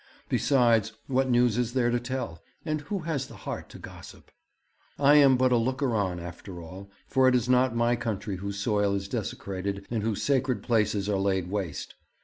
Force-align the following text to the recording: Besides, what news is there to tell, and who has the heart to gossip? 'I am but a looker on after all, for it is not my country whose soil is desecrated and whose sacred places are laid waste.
Besides, 0.29 0.93
what 1.05 1.29
news 1.29 1.59
is 1.59 1.73
there 1.73 1.91
to 1.91 1.99
tell, 1.99 2.41
and 2.65 2.81
who 2.81 3.01
has 3.01 3.27
the 3.27 3.35
heart 3.35 3.69
to 3.69 3.77
gossip? 3.77 4.31
'I 4.97 5.15
am 5.17 5.37
but 5.37 5.51
a 5.51 5.57
looker 5.57 5.93
on 5.95 6.19
after 6.19 6.59
all, 6.59 6.89
for 7.07 7.27
it 7.27 7.35
is 7.35 7.47
not 7.47 7.75
my 7.75 7.95
country 7.95 8.37
whose 8.37 8.57
soil 8.57 8.95
is 8.95 9.07
desecrated 9.07 9.85
and 9.91 10.01
whose 10.01 10.23
sacred 10.23 10.63
places 10.63 11.07
are 11.07 11.19
laid 11.19 11.51
waste. 11.51 11.93